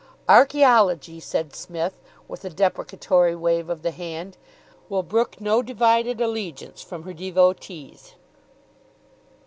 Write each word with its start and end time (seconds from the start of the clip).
"Archaeology," 0.27 1.19
said 1.19 1.53
Psmith, 1.55 2.01
with 2.27 2.43
a 2.43 2.49
deprecatory 2.49 3.35
wave 3.35 3.69
of 3.69 3.83
the 3.83 3.91
hand, 3.91 4.35
"will 4.89 5.03
brook 5.03 5.39
no 5.39 5.61
divided 5.61 6.19
allegiance 6.19 6.81
from 6.81 7.03
her 7.03 7.13
devotees." 7.13 8.15